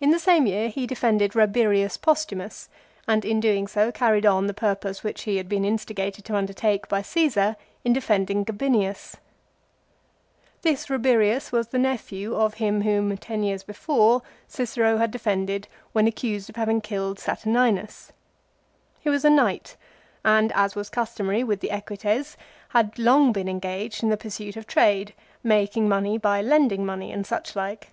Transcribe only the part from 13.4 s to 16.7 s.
years before Cicero had defended when accused of